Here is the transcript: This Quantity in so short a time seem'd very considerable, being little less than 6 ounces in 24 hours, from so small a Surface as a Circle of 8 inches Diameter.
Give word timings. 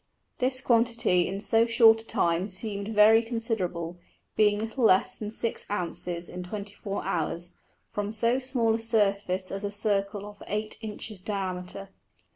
This 0.39 0.61
Quantity 0.61 1.27
in 1.27 1.39
so 1.39 1.67
short 1.67 2.01
a 2.01 2.07
time 2.07 2.47
seem'd 2.47 2.87
very 2.87 3.21
considerable, 3.21 3.99
being 4.35 4.57
little 4.57 4.83
less 4.85 5.15
than 5.15 5.29
6 5.29 5.67
ounces 5.69 6.27
in 6.27 6.41
24 6.41 7.05
hours, 7.05 7.53
from 7.91 8.11
so 8.11 8.39
small 8.39 8.73
a 8.73 8.79
Surface 8.79 9.51
as 9.51 9.63
a 9.63 9.69
Circle 9.69 10.25
of 10.27 10.41
8 10.47 10.79
inches 10.81 11.21
Diameter. 11.21 11.89